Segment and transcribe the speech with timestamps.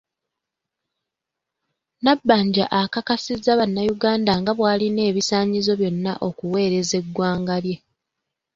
[2.03, 7.75] Nabbanja akakasizza bannayuganda nga bw’alina ebisaanyizo byonna okuweereza eggwanga lye.